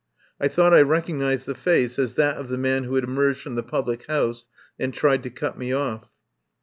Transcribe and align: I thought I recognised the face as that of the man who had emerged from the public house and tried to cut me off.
I 0.39 0.47
thought 0.47 0.73
I 0.73 0.81
recognised 0.81 1.45
the 1.45 1.53
face 1.53 1.99
as 1.99 2.13
that 2.15 2.37
of 2.37 2.47
the 2.47 2.57
man 2.57 2.85
who 2.85 2.95
had 2.95 3.03
emerged 3.03 3.41
from 3.41 3.53
the 3.53 3.61
public 3.61 4.07
house 4.07 4.47
and 4.79 4.91
tried 4.91 5.21
to 5.21 5.29
cut 5.29 5.59
me 5.59 5.73
off. 5.73 6.09